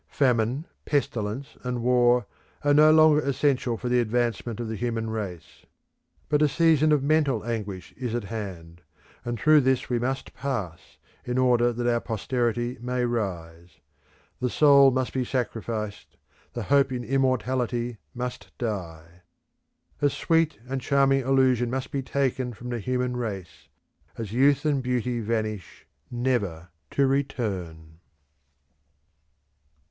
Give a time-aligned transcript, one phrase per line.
[0.09, 2.25] Famine, pestilence, and war
[2.63, 5.67] are no longer essential for the advancement of the human race.
[6.27, 8.81] But a season of mental anguish is at hand,
[9.23, 13.77] and through this we must pass in order that our posterity may rise.
[14.39, 16.17] The soul must be sacrificed;
[16.53, 19.21] the hope in immortality must die.
[20.01, 23.67] A sweet and charming illusion must be taken from the human race,
[24.17, 27.99] as youth and beauty vanish never to return.